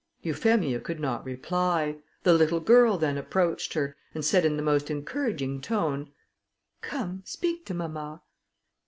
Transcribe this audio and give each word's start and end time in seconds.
]Euphemia 0.27 0.79
could 0.79 0.99
not 0.99 1.23
reply; 1.23 1.99
the 2.23 2.33
little 2.33 2.59
girl 2.59 2.97
then 2.97 3.19
approached 3.19 3.75
her, 3.75 3.95
and 4.15 4.25
said 4.25 4.43
in 4.45 4.57
the 4.57 4.63
most 4.63 4.89
encouraging 4.89 5.61
tone, 5.61 6.11
"Come, 6.81 7.21
speak 7.23 7.67
to 7.67 7.75
mamma." 7.75 8.23